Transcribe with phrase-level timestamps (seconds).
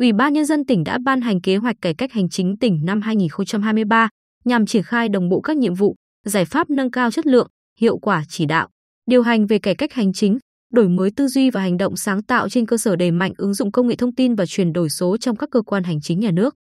[0.00, 2.80] Ủy ban Nhân dân tỉnh đã ban hành kế hoạch cải cách hành chính tỉnh
[2.84, 4.08] năm 2023
[4.44, 5.94] nhằm triển khai đồng bộ các nhiệm vụ,
[6.26, 7.48] giải pháp nâng cao chất lượng,
[7.80, 8.68] hiệu quả chỉ đạo,
[9.06, 10.38] điều hành về cải cách hành chính,
[10.72, 13.54] đổi mới tư duy và hành động sáng tạo trên cơ sở đẩy mạnh ứng
[13.54, 16.20] dụng công nghệ thông tin và chuyển đổi số trong các cơ quan hành chính
[16.20, 16.54] nhà nước.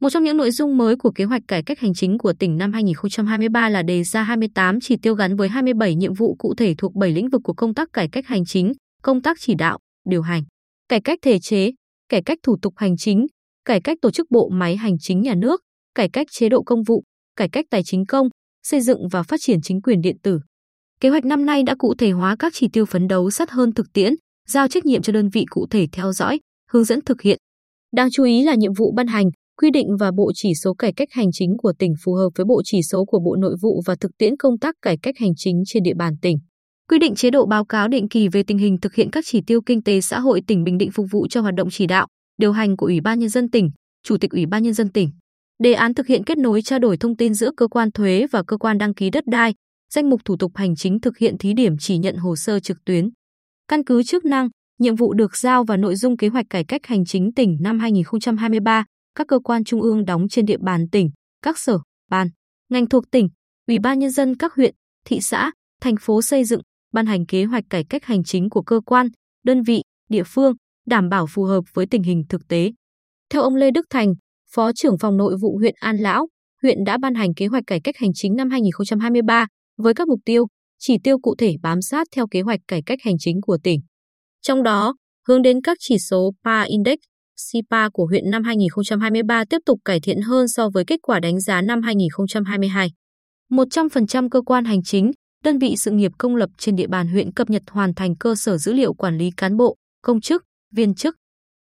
[0.00, 2.56] Một trong những nội dung mới của kế hoạch cải cách hành chính của tỉnh
[2.56, 6.74] năm 2023 là đề ra 28 chỉ tiêu gắn với 27 nhiệm vụ cụ thể
[6.78, 9.78] thuộc 7 lĩnh vực của công tác cải cách hành chính, công tác chỉ đạo,
[10.08, 10.42] điều hành,
[10.88, 11.70] cải cách thể chế,
[12.12, 13.26] cải cách thủ tục hành chính,
[13.64, 15.60] cải cách tổ chức bộ máy hành chính nhà nước,
[15.94, 17.02] cải cách chế độ công vụ,
[17.36, 18.28] cải cách tài chính công,
[18.62, 20.40] xây dựng và phát triển chính quyền điện tử.
[21.00, 23.72] Kế hoạch năm nay đã cụ thể hóa các chỉ tiêu phấn đấu sát hơn
[23.72, 24.14] thực tiễn,
[24.48, 27.38] giao trách nhiệm cho đơn vị cụ thể theo dõi, hướng dẫn thực hiện.
[27.96, 30.92] Đáng chú ý là nhiệm vụ ban hành, quy định và bộ chỉ số cải
[30.92, 33.82] cách hành chính của tỉnh phù hợp với bộ chỉ số của Bộ Nội vụ
[33.86, 36.38] và thực tiễn công tác cải cách hành chính trên địa bàn tỉnh.
[36.92, 39.40] Quy định chế độ báo cáo định kỳ về tình hình thực hiện các chỉ
[39.46, 42.06] tiêu kinh tế xã hội tỉnh Bình Định phục vụ cho hoạt động chỉ đạo,
[42.38, 43.70] điều hành của Ủy ban nhân dân tỉnh,
[44.02, 45.10] Chủ tịch Ủy ban nhân dân tỉnh.
[45.62, 48.42] Đề án thực hiện kết nối trao đổi thông tin giữa cơ quan thuế và
[48.46, 49.54] cơ quan đăng ký đất đai,
[49.94, 52.84] danh mục thủ tục hành chính thực hiện thí điểm chỉ nhận hồ sơ trực
[52.84, 53.10] tuyến.
[53.68, 54.48] Căn cứ chức năng,
[54.78, 57.78] nhiệm vụ được giao và nội dung kế hoạch cải cách hành chính tỉnh năm
[57.78, 61.10] 2023, các cơ quan trung ương đóng trên địa bàn tỉnh,
[61.42, 61.78] các sở,
[62.10, 62.28] ban,
[62.68, 63.28] ngành thuộc tỉnh,
[63.68, 64.74] ủy ban nhân dân các huyện,
[65.06, 66.60] thị xã, thành phố xây dựng,
[66.92, 69.06] ban hành kế hoạch cải cách hành chính của cơ quan,
[69.44, 70.52] đơn vị, địa phương,
[70.86, 72.72] đảm bảo phù hợp với tình hình thực tế.
[73.30, 74.14] Theo ông Lê Đức Thành,
[74.54, 76.28] Phó trưởng phòng nội vụ huyện An Lão,
[76.62, 79.46] huyện đã ban hành kế hoạch cải cách hành chính năm 2023
[79.78, 80.46] với các mục tiêu,
[80.78, 83.80] chỉ tiêu cụ thể bám sát theo kế hoạch cải cách hành chính của tỉnh.
[84.42, 84.94] Trong đó,
[85.28, 86.98] hướng đến các chỉ số PA Index,
[87.36, 91.40] SIPA của huyện năm 2023 tiếp tục cải thiện hơn so với kết quả đánh
[91.40, 92.90] giá năm 2022.
[93.50, 95.10] 100% cơ quan hành chính,
[95.44, 98.34] đơn vị sự nghiệp công lập trên địa bàn huyện cập nhật hoàn thành cơ
[98.34, 100.44] sở dữ liệu quản lý cán bộ, công chức,
[100.74, 101.16] viên chức.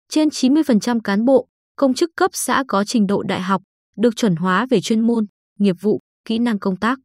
[0.10, 3.62] Trên 90% cán bộ, công chức cấp xã có trình độ đại học,
[3.98, 5.26] được chuẩn hóa về chuyên môn,
[5.60, 7.00] nghiệp vụ, kỹ năng công tác.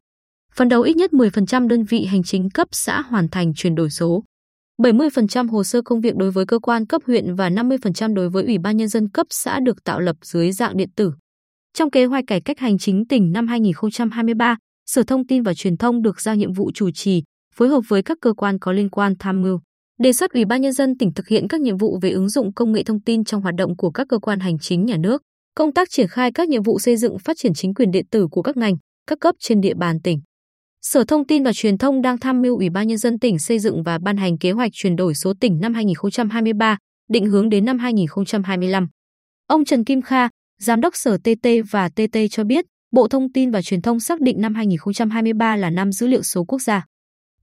[0.55, 3.89] Phần đầu ít nhất 10% đơn vị hành chính cấp xã hoàn thành chuyển đổi
[3.89, 4.23] số.
[4.81, 8.43] 70% hồ sơ công việc đối với cơ quan cấp huyện và 50% đối với
[8.43, 11.13] Ủy ban Nhân dân cấp xã được tạo lập dưới dạng điện tử.
[11.73, 15.77] Trong kế hoạch cải cách hành chính tỉnh năm 2023, Sở Thông tin và Truyền
[15.77, 17.23] thông được giao nhiệm vụ chủ trì,
[17.55, 19.59] phối hợp với các cơ quan có liên quan tham mưu,
[19.99, 22.53] đề xuất Ủy ban Nhân dân tỉnh thực hiện các nhiệm vụ về ứng dụng
[22.53, 25.21] công nghệ thông tin trong hoạt động của các cơ quan hành chính nhà nước,
[25.55, 28.27] công tác triển khai các nhiệm vụ xây dựng phát triển chính quyền điện tử
[28.31, 28.75] của các ngành,
[29.07, 30.21] các cấp trên địa bàn tỉnh.
[30.81, 33.59] Sở Thông tin và Truyền thông đang tham mưu Ủy ban Nhân dân tỉnh xây
[33.59, 36.77] dựng và ban hành kế hoạch chuyển đổi số tỉnh năm 2023,
[37.09, 38.87] định hướng đến năm 2025.
[39.47, 40.29] Ông Trần Kim Kha,
[40.59, 44.21] Giám đốc Sở TT và TT cho biết, Bộ Thông tin và Truyền thông xác
[44.21, 46.85] định năm 2023 là năm dữ liệu số quốc gia.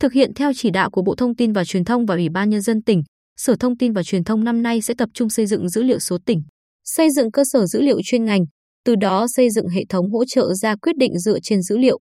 [0.00, 2.50] Thực hiện theo chỉ đạo của Bộ Thông tin và Truyền thông và Ủy ban
[2.50, 3.02] Nhân dân tỉnh,
[3.36, 5.98] Sở Thông tin và Truyền thông năm nay sẽ tập trung xây dựng dữ liệu
[5.98, 6.42] số tỉnh,
[6.84, 8.40] xây dựng cơ sở dữ liệu chuyên ngành,
[8.84, 11.98] từ đó xây dựng hệ thống hỗ trợ ra quyết định dựa trên dữ liệu.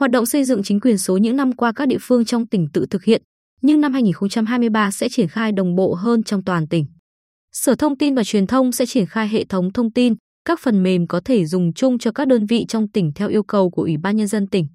[0.00, 2.66] Hoạt động xây dựng chính quyền số những năm qua các địa phương trong tỉnh
[2.72, 3.22] tự thực hiện,
[3.62, 6.86] nhưng năm 2023 sẽ triển khai đồng bộ hơn trong toàn tỉnh.
[7.52, 10.82] Sở Thông tin và Truyền thông sẽ triển khai hệ thống thông tin, các phần
[10.82, 13.82] mềm có thể dùng chung cho các đơn vị trong tỉnh theo yêu cầu của
[13.82, 14.66] Ủy ban Nhân dân tỉnh.